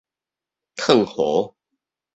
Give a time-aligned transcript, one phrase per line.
[0.77, 1.53] 勸和